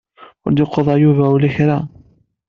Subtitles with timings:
[0.45, 1.77] Ur d-iquḍeɛ Yuba ula kra.